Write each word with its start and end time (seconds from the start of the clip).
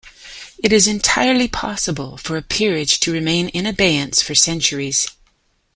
It 0.57 0.73
is 0.73 0.87
entirely 0.87 1.47
possible 1.47 2.17
for 2.17 2.35
a 2.35 2.41
peerage 2.41 2.99
to 3.01 3.11
remain 3.11 3.49
in 3.49 3.67
abeyance 3.67 4.19
for 4.19 4.33
centuries. 4.33 5.07